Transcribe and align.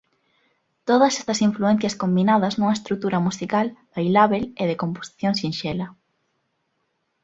Todas 0.89 1.13
estas 1.21 1.39
influencias 1.47 1.97
combinadas 2.01 2.53
nunha 2.55 2.77
estrutura 2.79 3.19
musical 3.27 3.67
bailábel 3.95 4.43
e 4.61 4.63
de 4.69 4.79
composición 4.83 5.33
sinxela. 5.41 5.87